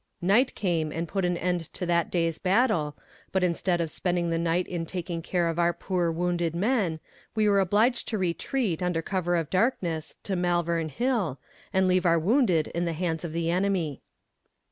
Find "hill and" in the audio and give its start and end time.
10.89-11.87